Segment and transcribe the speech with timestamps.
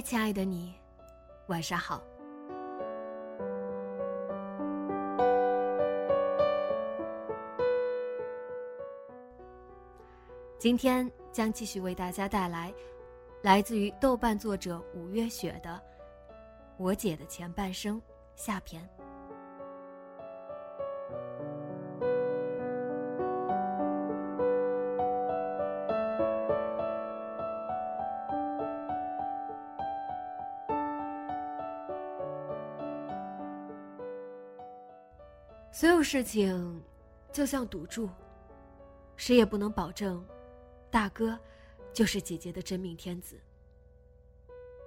[0.00, 0.74] 亲爱的你，
[1.48, 2.02] 晚上好。
[10.58, 12.72] 今天将继续为大家带来
[13.42, 15.70] 来自于豆瓣作者五月雪的
[16.76, 17.98] 《我姐的前半生》
[18.36, 18.86] 下篇。
[36.02, 36.82] 事情
[37.32, 38.08] 就像赌注，
[39.16, 40.24] 谁也不能保证
[40.90, 41.38] 大哥
[41.92, 43.38] 就是姐姐的真命天子。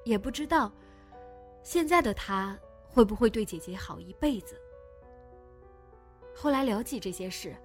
[0.03, 0.71] 也不知道
[1.63, 2.57] 现在的他
[2.89, 4.59] 会不会对姐姐好一辈子。
[6.35, 7.55] 后来聊起这些事，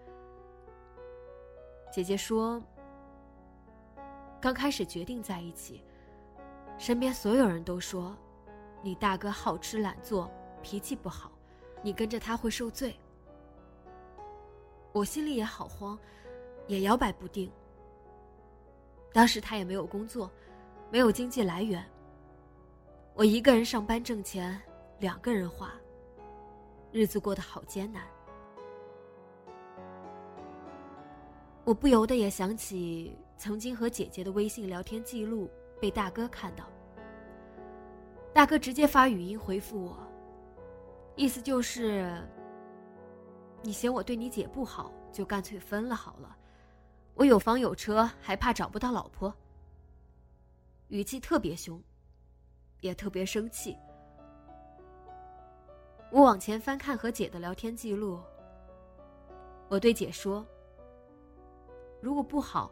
[1.93, 2.63] 姐姐说，
[4.41, 5.83] 刚开始决定在一起，
[6.79, 8.17] 身边所有人都说，
[8.83, 10.31] 你大哥好吃懒做，
[10.63, 11.33] 脾气不好，
[11.83, 12.95] 你跟着他会受罪。
[14.93, 15.99] 我心里也好慌，
[16.67, 17.51] 也摇摆不定。
[19.13, 20.31] 当时他也没有工作，
[20.91, 21.85] 没有经济来源。
[23.15, 24.61] 我一个人上班挣钱，
[24.99, 25.73] 两个人花，
[26.93, 28.03] 日子过得好艰难。
[31.65, 35.51] 我不由得也想起曾经和姐姐的微信聊天记录
[35.81, 36.65] 被大哥看到，
[38.33, 39.99] 大哥直接发语音回复我，
[41.15, 42.23] 意思就是。
[43.61, 46.37] 你嫌我对你姐不好，就干脆分了好了。
[47.15, 49.35] 我有房有车，还怕找不到老婆？
[50.89, 51.83] 语气特别凶，
[52.81, 53.77] 也特别生气。
[56.11, 58.21] 我往前翻看和姐的聊天记录，
[59.69, 60.47] 我对姐说
[62.01, 62.71] ：“如果不好，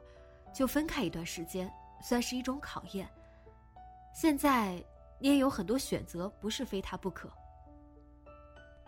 [0.54, 1.70] 就分开一段时间，
[2.00, 3.06] 算是一种考验。
[4.14, 4.82] 现在
[5.18, 7.28] 你也有很多选择，不是非他不可。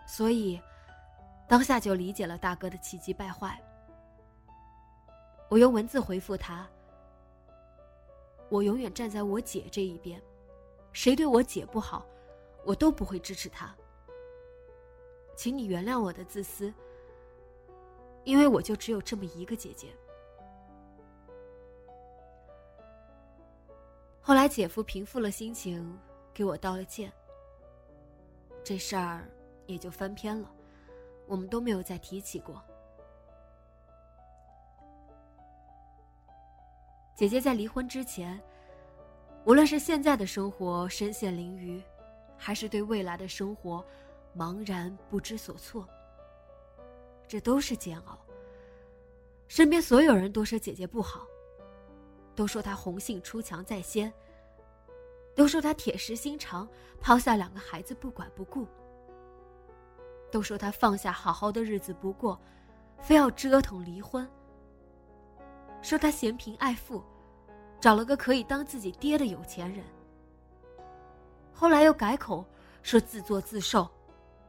[0.07, 0.59] 所以。”
[1.49, 3.59] 当下就理解了大哥的气急败坏。
[5.49, 6.69] 我用文字回复他
[8.51, 10.23] ：“我永远站在我姐这一边，
[10.93, 12.05] 谁对我姐不好，
[12.67, 13.75] 我都不会支持他。
[15.35, 16.71] 请你原谅我的自私，
[18.25, 19.89] 因为我就只有这么一个姐姐。”
[24.21, 25.99] 后来姐夫平复了心情，
[26.35, 27.11] 给我道了歉，
[28.63, 29.27] 这事儿
[29.65, 30.53] 也就翻篇了。
[31.29, 32.61] 我们都没有再提起过。
[37.15, 38.41] 姐姐在离婚之前，
[39.45, 41.83] 无论是现在的生活身陷囹圄，
[42.37, 43.85] 还是对未来的生活
[44.37, 45.87] 茫然不知所措，
[47.27, 48.19] 这都是煎熬。
[49.49, 51.27] 身边所有人都说姐姐不好，
[52.37, 54.13] 都说她红杏出墙在先，
[55.35, 56.69] 都说她铁石心肠，
[57.01, 58.67] 抛下两个孩子不管不顾。
[60.31, 62.39] 都说他放下好好的日子不过，
[63.01, 64.29] 非要折腾离婚。
[65.81, 67.03] 说他嫌贫爱富，
[67.81, 69.85] 找了个可以当自己爹的有钱人。
[71.53, 72.45] 后来又改口
[72.83, 73.89] 说自作自受，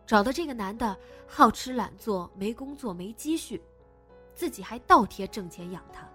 [0.05, 0.97] 找的这个男的
[1.27, 3.61] 好吃懒做，没工作没积蓄，
[4.33, 6.07] 自己还倒贴挣钱养他。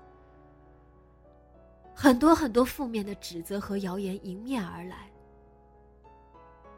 [1.95, 5.11] 很多很多负面的指责和谣言迎面而来。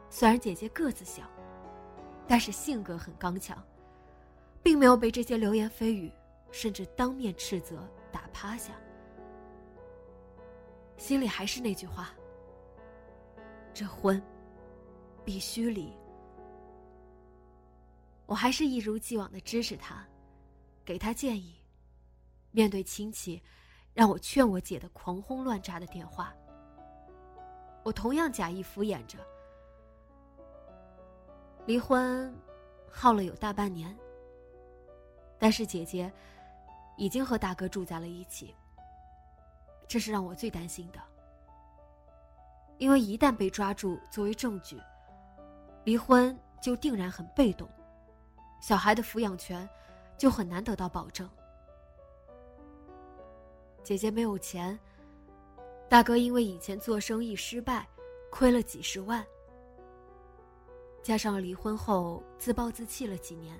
[0.09, 1.23] 虽然姐姐个子小。
[2.27, 3.57] 但是性格很刚强，
[4.61, 6.11] 并没有被这些流言蜚语，
[6.51, 8.73] 甚至当面斥责打趴下。
[10.97, 12.13] 心里还是那句话：
[13.73, 14.21] 这婚
[15.23, 15.93] 必须离。
[18.25, 20.05] 我还是一如既往的支持他，
[20.83, 21.55] 给他建议。
[22.51, 23.41] 面对亲戚，
[23.93, 26.33] 让我劝我姐的狂轰乱炸的电话。
[27.83, 29.19] 我同样假意敷衍着。
[31.67, 32.33] 离婚
[32.89, 33.93] 耗了有大半年，
[35.37, 36.09] 但是姐姐
[36.95, 38.55] 已经和大哥住在了一起。
[39.85, 40.99] 这是让我最担心的，
[42.77, 44.81] 因为一旦被抓住作为证据，
[45.83, 47.67] 离婚就定然很被动，
[48.61, 49.67] 小孩的抚养权
[50.17, 51.29] 就很难得到保证。
[53.83, 54.79] 姐姐没有钱，
[55.89, 57.85] 大哥因为以前做生意失败，
[58.31, 59.25] 亏了几十万，
[61.07, 63.57] 加上离婚后自暴自弃了几年，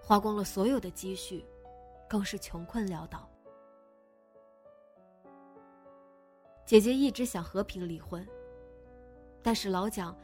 [0.00, 1.44] 花光了所有的积蓄，
[2.08, 3.28] 更是穷困潦倒。
[6.64, 8.24] 姐姐一直想和平离婚，
[9.42, 10.16] 但是老蒋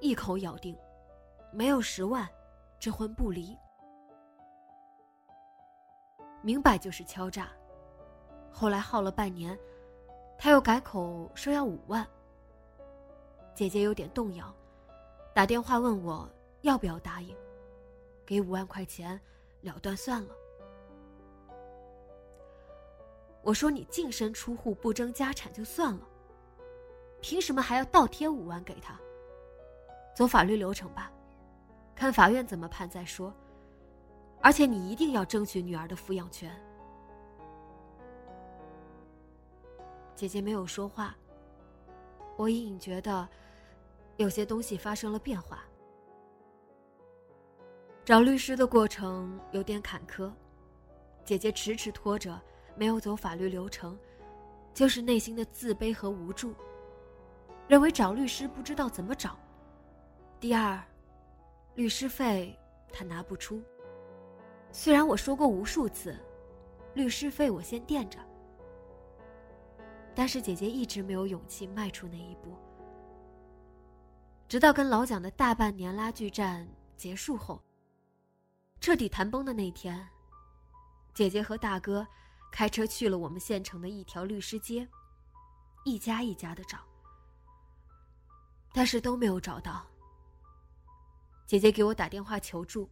[0.00, 0.76] 一口咬定，
[1.52, 2.28] 没有十万，
[2.80, 3.56] 这婚不离。
[6.42, 7.52] 明摆就是敲诈。
[8.50, 9.56] 后来耗了半年，
[10.36, 12.04] 他又改口说要五万。
[13.54, 14.52] 姐姐有点动摇，
[15.38, 16.28] 打电话问我
[16.62, 17.32] 要不要答应，
[18.26, 19.20] 给五万块钱
[19.60, 20.34] 了断算了。
[23.42, 26.00] 我说你净身出户不争家产就算了，
[27.20, 28.98] 凭什么还要倒贴五万给他？
[30.12, 31.12] 走法律流程吧，
[31.94, 33.32] 看法院怎么判再说。
[34.40, 36.50] 而且你一定要争取女儿的抚养权。
[40.16, 41.16] 姐姐没有说话，
[42.36, 43.28] 我隐隐觉得
[44.18, 45.64] 有些东西发生了变化。
[48.04, 50.32] 找律师的过程有点坎坷，
[51.24, 52.40] 姐姐迟迟拖着
[52.74, 53.96] 没有走法律流程，
[54.74, 56.52] 就是内心的自卑和无助，
[57.68, 59.38] 认为找律师不知道怎么找。
[60.40, 60.82] 第二，
[61.76, 62.58] 律师费
[62.92, 63.62] 她拿不出。
[64.72, 66.16] 虽然我说过无数次，
[66.94, 68.18] 律师费我先垫着。
[70.12, 72.56] 但是姐姐一直没有勇气迈出那一步，
[74.48, 76.66] 直到跟老蒋的大半年拉锯战
[76.96, 77.62] 结束后，
[78.80, 80.08] 彻底谈崩的那天，
[81.12, 82.06] 姐姐和大哥
[82.50, 84.88] 开车去了我们县城的一条律师街，
[85.84, 86.78] 一家一家的找，
[88.72, 89.86] 但是都没有找到。
[91.46, 92.88] 姐姐给我打电话求助，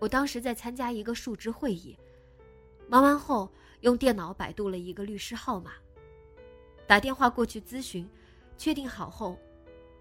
[0.00, 1.98] 我当时在参加一个述职会议，
[2.88, 3.52] 忙完后。
[3.82, 5.72] 用电脑百度了一个律师号码，
[6.86, 8.08] 打电话过去咨询，
[8.56, 9.36] 确定好后，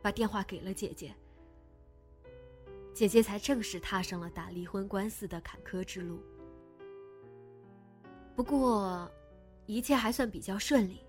[0.01, 1.13] 把电话给了姐姐。
[2.93, 6.19] 姐姐才正式踏上了打离婚官司的坎坷之路。
[8.35, 9.09] 不过，
[9.65, 11.01] 一切还算比较顺利，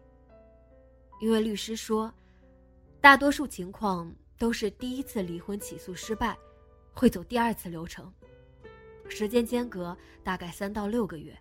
[1.20, 2.12] 因为律师说，
[3.00, 6.38] 大多数情况都是第一次离婚起诉失败，
[6.92, 8.12] 会走第二次流程，
[9.08, 11.36] 时间间隔大概三到六个月。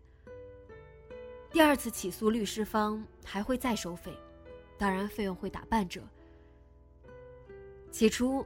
[1.52, 4.18] 第二次起诉，律师方还会再收费，
[4.78, 6.02] 当然费用会打半折。
[7.92, 8.46] 起初，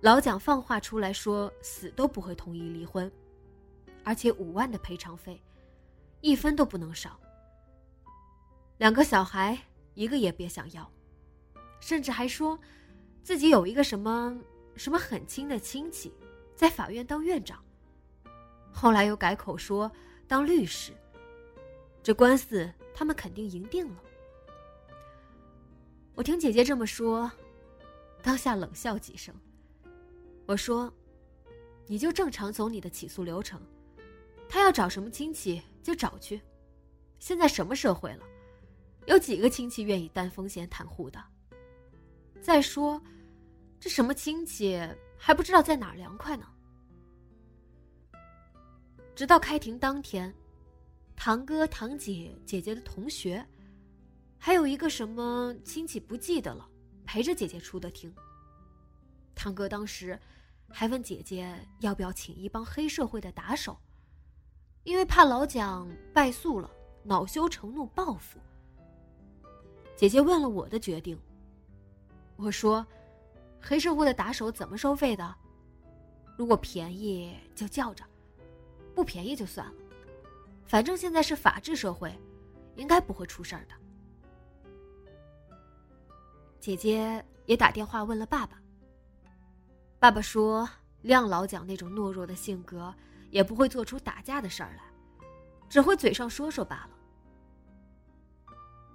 [0.00, 3.10] 老蒋放话出来说，死都不会同意离婚，
[4.02, 5.40] 而且五万的赔偿费，
[6.22, 7.20] 一分都不能少。
[8.78, 9.58] 两个小孩，
[9.94, 10.90] 一个也别想要，
[11.78, 12.58] 甚至还说，
[13.22, 14.36] 自己有一个什么
[14.74, 16.12] 什么很亲的亲戚，
[16.56, 17.62] 在法院当院长。
[18.72, 19.90] 后来又改口说
[20.26, 20.92] 当律师。
[22.02, 24.02] 这官司他们肯定赢定了。
[26.14, 27.30] 我听姐姐这么说，
[28.22, 29.34] 当下冷笑几声。
[30.46, 30.92] 我说
[31.86, 33.60] ：“你就正常走你的起诉流程，
[34.48, 36.40] 他要找什么亲戚就找去。
[37.18, 38.24] 现在什么社会了，
[39.06, 41.22] 有几个亲戚愿意担风险袒护的？
[42.40, 43.00] 再说，
[43.78, 44.80] 这什么亲戚
[45.16, 46.46] 还不知道在哪凉快呢？”
[49.14, 50.34] 直到开庭当天。
[51.22, 53.46] 堂哥、堂姐、姐姐的同学，
[54.38, 56.66] 还有一个什么亲戚不记得了，
[57.12, 58.14] 陪着姐姐出的庭。
[59.34, 60.16] 堂哥当时
[60.68, 63.76] 还问姐姐要不要请一帮黑社会的打手，
[64.84, 66.70] 因为怕老蒋败诉了，
[67.02, 68.38] 恼羞成怒报复。
[69.96, 71.18] 姐姐问了我的决定，
[72.36, 72.86] 我说
[73.60, 75.34] ：“黑社会的打手怎么收费的？
[76.38, 78.04] 如果便宜就叫着，
[78.94, 79.74] 不便宜就算了。”
[80.64, 82.16] 反正现在是法治社会，
[82.76, 83.74] 应该不会出事儿的。
[86.60, 88.60] 姐姐也打电话问了爸爸。
[89.98, 90.68] 爸爸说
[91.02, 92.94] ：“亮老蒋那种懦弱的性格，
[93.30, 94.82] 也不会做出打架的事儿来，
[95.68, 96.90] 只会嘴上说说罢了。”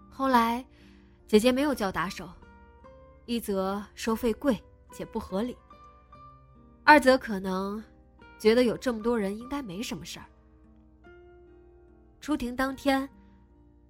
[0.09, 0.65] 后来，
[1.27, 2.29] 姐姐没有叫打手，
[3.25, 5.57] 一则收费贵且不合理，
[6.83, 7.83] 二则可能
[8.39, 10.25] 觉得有这么多人应该没什么事儿。
[12.21, 13.07] 出庭当天，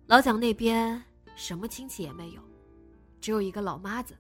[0.07, 1.01] 老蒋那边
[1.35, 2.41] 什么亲戚也没有，
[3.25, 4.15] 只有一个老妈子，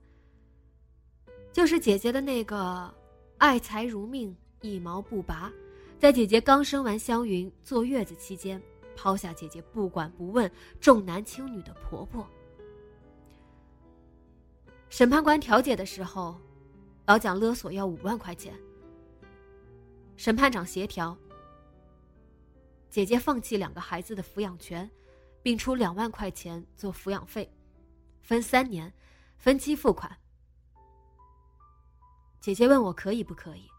[1.53, 2.91] 就是姐姐的那个
[3.37, 5.53] 爱财如命、一毛不拔，
[5.99, 8.59] 在姐姐刚生完香云坐月子期间，
[8.95, 12.27] 抛下姐姐不管不问、重男轻女的婆婆。
[14.89, 16.35] 审判官调解的时候，
[17.05, 18.55] 老蒋勒索要五万块钱。
[20.17, 21.15] 审判长协调，
[22.89, 24.89] 姐姐放弃两个孩子的抚养权。
[25.43, 27.47] 并出两万块钱做抚养费，
[28.25, 28.91] 分三年，
[29.37, 30.17] 分期付款。
[32.41, 33.69] 姐姐问我可以不可以，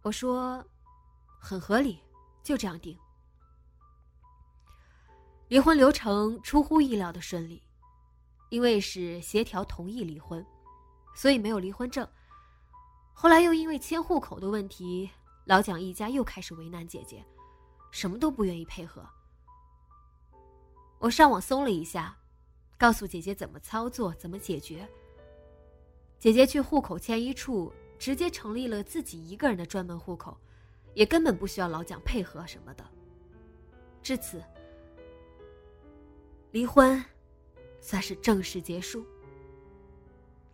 [0.00, 0.64] 我说
[1.38, 2.00] 很合理，
[2.42, 2.98] 就这样定。
[5.48, 7.62] 离婚流程出乎意料的顺利，
[8.48, 10.44] 因为是协调同意离婚，
[11.14, 12.08] 所以没有离婚证。
[13.12, 15.10] 后来又因为迁户口的问题，
[15.44, 17.22] 老蒋一家又开始为难姐姐，
[17.90, 19.06] 什么都不愿意配合。
[20.98, 22.17] 我上网搜了一下，
[22.78, 24.88] 告诉姐姐怎么操作、怎么解决。
[26.18, 30.38] 姐姐去户口迁移处直接成立了自己一个人的专门户口，
[30.94, 32.84] 也根本不需要老蒋配合什么的。
[34.02, 34.40] 至此，
[36.52, 37.04] 离婚
[37.80, 39.04] 算是正式结束。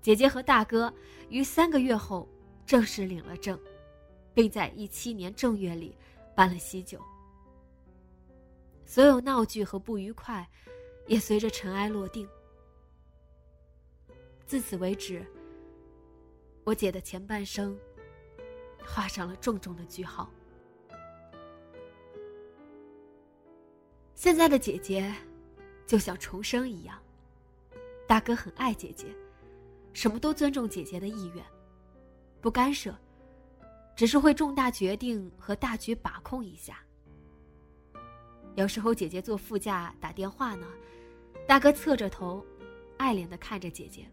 [0.00, 0.92] 姐姐和大哥
[1.28, 2.28] 于三个月后
[2.66, 3.58] 正式领了证，
[4.32, 5.96] 并在一七年正月里
[6.34, 7.00] 办了喜酒。
[8.84, 10.46] 所有闹剧和不愉快，
[11.06, 12.28] 也随着尘埃落定。
[14.46, 15.24] 自此为止，
[16.64, 17.76] 我姐的前半生
[18.84, 20.30] 画上了重重的句号。
[24.14, 25.12] 现在的姐姐，
[25.86, 27.02] 就像重生一样，
[28.06, 29.06] 大哥很爱姐姐，
[29.92, 31.44] 什么都尊重姐姐的意愿，
[32.40, 32.94] 不干涉，
[33.96, 36.83] 只是会重大决定和大局把控一下。
[38.56, 40.66] 有时候姐姐坐副驾打电话呢，
[41.46, 42.44] 大哥侧着头，
[42.96, 44.06] 爱怜的看着姐姐，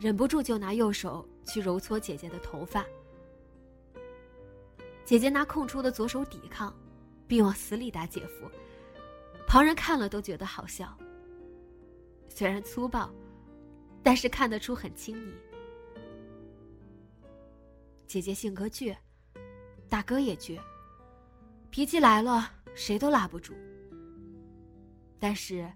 [0.00, 2.84] 忍不住就拿右手去揉搓姐姐的头发。
[5.04, 6.74] 姐姐拿空出的左手抵抗，
[7.28, 8.50] 并往死里打姐夫，
[9.46, 10.96] 旁人看了都觉得好笑。
[12.28, 13.10] 虽然粗暴，
[14.02, 15.34] 但是看得出很亲昵。
[18.06, 18.96] 姐姐性格倔，
[19.88, 20.58] 大哥也倔，
[21.70, 22.52] 脾气来了。
[22.72, 23.52] 谁都拉不住，
[25.18, 25.70] 但是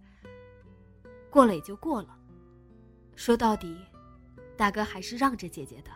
[1.29, 2.17] 过了也就过了。
[3.17, 3.77] 说到底，
[4.57, 5.91] 大哥还是让着姐姐的，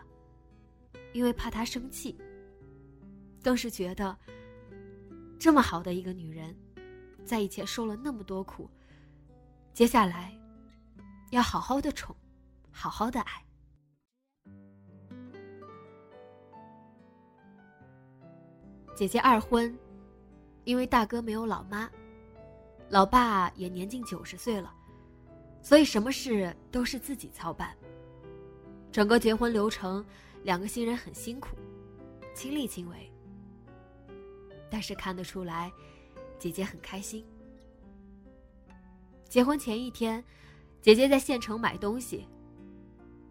[1.13, 2.19] 因为怕她生气，
[3.41, 4.15] 更是觉得
[5.39, 6.55] 这么好的一个女人，
[7.25, 8.69] 在以前受了那么多苦，
[9.73, 10.37] 接下来
[11.31, 12.13] 要好好的宠，
[12.71, 13.45] 好好的爱。
[18.95, 19.73] 姐姐二婚。
[20.63, 21.89] 因为大哥没有老妈，
[22.89, 24.73] 老爸也年近九十岁了，
[25.61, 27.75] 所以什么事都是自己操办。
[28.91, 30.05] 整个结婚流程，
[30.43, 31.55] 两个新人很辛苦，
[32.33, 33.11] 亲力亲为。
[34.69, 35.71] 但是看得出来，
[36.37, 37.25] 姐姐很开心。
[39.27, 40.23] 结婚前一天，
[40.81, 42.27] 姐姐在县城买东西，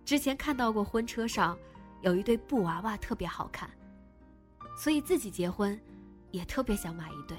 [0.04, 1.58] 之前看到过婚车上
[2.02, 3.70] 有一对布娃娃特别好看，
[4.76, 5.78] 所以自己结婚。
[6.30, 7.36] 也特别想买一对，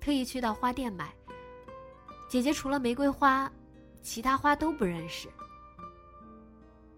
[0.00, 1.12] 特意去到花店买。
[2.28, 3.50] 姐姐除了玫瑰花，
[4.02, 5.28] 其他花都不认识。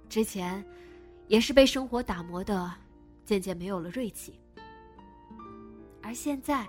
[0.08, 0.64] 之前，
[1.28, 2.72] 也是被生活打磨的，
[3.24, 4.40] 渐渐没有了锐气。
[6.02, 6.66] 而现在，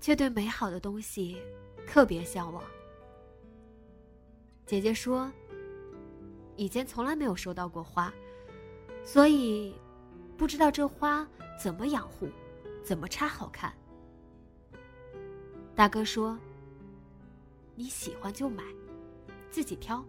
[0.00, 1.40] 却对美好的东西
[1.86, 2.62] 特别向往。
[4.66, 5.30] 姐姐说，
[6.56, 8.12] 以前从来没有收到过花，
[9.04, 9.74] 所以
[10.36, 11.24] 不知道这花
[11.62, 12.28] 怎么养护。
[12.86, 13.76] 怎么插好看？
[15.74, 16.38] 大哥说
[17.74, 18.62] ：“你喜欢就买，
[19.50, 20.04] 自己挑。”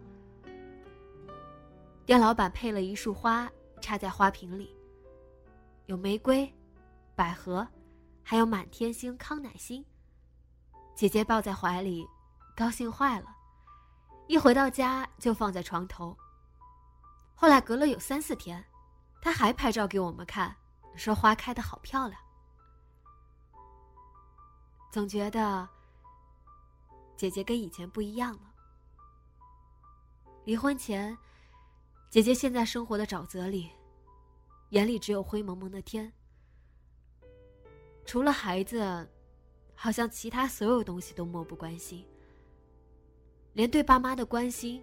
[2.06, 4.72] 店老板配了一束花插在花瓶里，
[5.86, 6.48] 有玫瑰、
[7.16, 7.66] 百合，
[8.22, 9.84] 还有满天星、康乃馨。
[10.94, 12.06] 姐姐抱在怀里，
[12.56, 13.26] 高兴坏了，
[14.28, 16.16] 一回到家就放在床头。
[17.34, 18.64] 后来隔了有三四天，
[19.20, 20.54] 她还拍照给我们看，
[20.94, 22.20] 说花开的好漂亮。
[24.90, 25.68] 总觉得
[27.16, 28.54] 姐姐跟以前不一样了。
[30.44, 31.16] 离婚前，
[32.08, 33.70] 姐姐现在生活的沼泽里，
[34.70, 36.10] 眼里只有灰蒙蒙的天，
[38.06, 39.06] 除了孩子，
[39.74, 42.02] 好像其他所有东西都漠不关心，
[43.52, 44.82] 连对爸妈的关心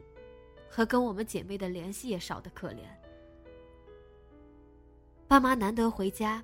[0.70, 2.82] 和跟我们姐妹的联系也少得可怜。
[5.28, 6.44] 爸妈难得回家，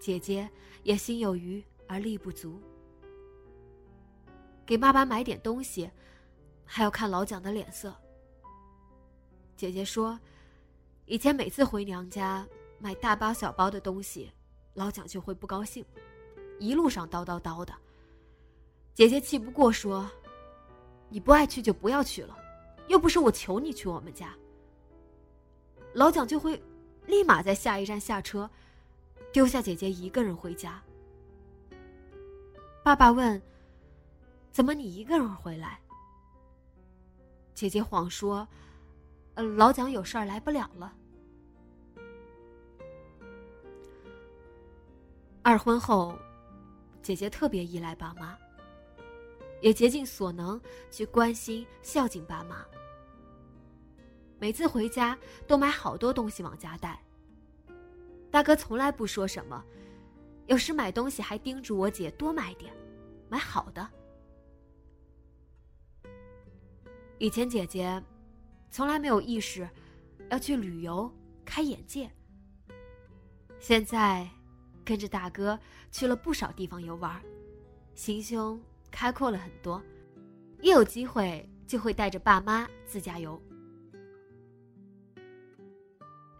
[0.00, 0.48] 姐姐
[0.82, 1.62] 也心有余。
[1.88, 2.60] 而力不足，
[4.66, 5.90] 给爸爸买点东西，
[6.64, 7.92] 还要看老蒋的脸色。
[9.56, 10.20] 姐姐说，
[11.06, 12.46] 以前每次回娘家
[12.78, 14.30] 买大包小包的东西，
[14.74, 15.84] 老蒋就会不高兴，
[16.60, 17.74] 一路上叨叨叨的。
[18.94, 20.08] 姐姐气不过说
[21.08, 22.36] ：“你不爱去就不要去了，
[22.88, 24.36] 又不是我求你去我们家。”
[25.94, 26.62] 老蒋就会
[27.06, 28.48] 立马在下一站下车，
[29.32, 30.82] 丢下姐姐一个人回家。
[32.88, 33.38] 爸爸问
[34.50, 35.78] ：“怎么你一个人回来？”
[37.52, 38.48] 姐姐谎说
[39.36, 40.94] ：“呃，老蒋有事儿来不了了。”
[45.44, 46.18] 二婚后，
[47.02, 48.34] 姐姐特别依赖爸妈，
[49.60, 50.58] 也竭尽所能
[50.90, 52.64] 去关心孝敬爸妈。
[54.38, 55.14] 每次回家
[55.46, 56.98] 都买好多东西往家带。
[58.30, 59.62] 大哥从来不说什么，
[60.48, 62.74] 有时买东西还叮嘱我姐多买点，
[63.28, 63.86] 买好的。
[67.18, 68.02] 以前姐姐
[68.70, 69.68] 从来没有意识
[70.30, 71.12] 要去旅游
[71.44, 72.10] 开眼界，
[73.60, 74.26] 现在
[74.86, 75.58] 跟着大哥
[75.90, 77.22] 去了不少地方游玩，
[77.94, 78.58] 心胸
[78.90, 79.82] 开阔了很多，
[80.62, 83.38] 一有机会就会带着爸妈自驾游。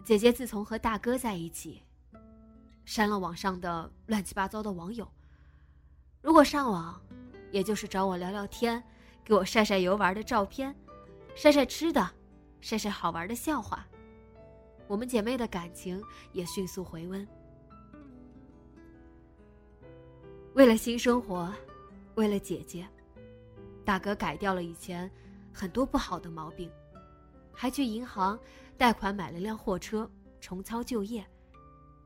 [0.02, 1.82] 姐姐自从和大哥在一起，
[2.88, 5.06] 删了网上的乱七八糟的网友。
[6.22, 6.98] 如果上网，
[7.52, 8.82] 也就是找我聊聊天，
[9.22, 10.74] 给我晒晒游玩的照片，
[11.34, 12.10] 晒晒吃的，
[12.62, 13.86] 晒晒好玩的笑话。
[14.86, 16.02] 我们姐妹的感情
[16.32, 17.28] 也迅速回温。
[20.54, 21.52] 为了新生活，
[22.14, 22.88] 为了姐姐，
[23.84, 25.10] 大哥改掉了以前
[25.52, 26.70] 很多不好的毛病，
[27.52, 28.40] 还去银行。
[28.78, 30.10] 贷款买了辆货车，
[30.40, 31.22] 重操旧业，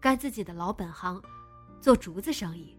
[0.02, 1.22] 干自己的老本行，
[1.80, 2.76] 做竹子生意。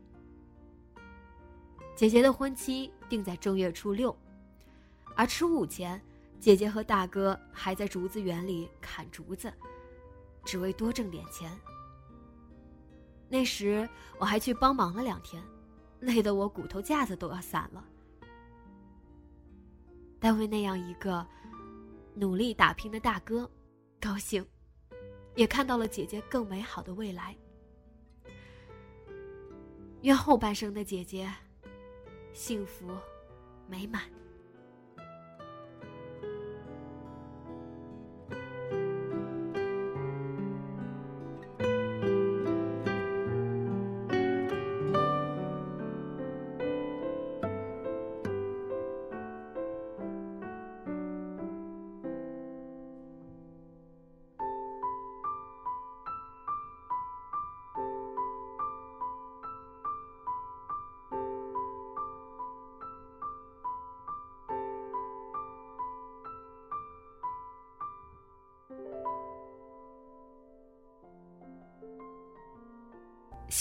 [1.95, 4.13] 姐姐的婚期定在正月初六，
[5.15, 6.01] 而初五前，
[6.37, 9.51] 姐姐和大哥还在竹子园里砍竹子，
[10.43, 11.57] 只为多挣点钱。
[13.29, 13.87] 那时
[14.19, 15.41] 我还去帮忙了两天，
[16.01, 17.85] 累得我骨头架子都要散了。
[20.19, 21.25] 但为那样一个
[22.15, 23.49] 努力打拼的大哥。
[24.01, 24.45] 高兴，
[25.35, 27.35] 也看到了姐姐更美好的未来。
[30.01, 31.33] 愿后半生的姐姐
[32.33, 32.89] 幸福
[33.67, 34.22] 美满。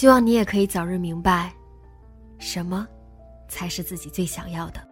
[0.02, 1.54] 希望你也可以早日明白，
[2.40, 2.84] 什么
[3.48, 4.84] 才是自己最想要的。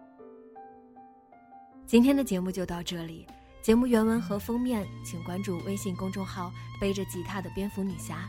[1.85, 3.27] 今天的节目就到这里，
[3.61, 8.25] 节目原文和封面请关注微信公众号“背着吉他的蝙蝠女侠”。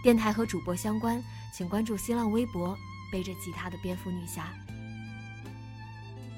[0.00, 1.20] 电台和主播相关，
[1.52, 2.78] 请关注新浪微博
[3.10, 4.54] “背着吉他的蝙蝠女侠”。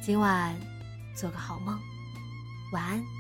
[0.01, 0.59] 今晚
[1.15, 1.79] 做个好梦，
[2.73, 3.16] 晚安。